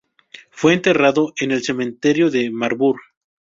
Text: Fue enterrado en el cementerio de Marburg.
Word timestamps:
Fue 0.49 0.73
enterrado 0.73 1.31
en 1.39 1.51
el 1.51 1.61
cementerio 1.61 2.31
de 2.31 2.49
Marburg. 2.49 2.97